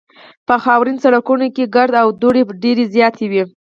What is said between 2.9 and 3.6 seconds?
زیاتې وې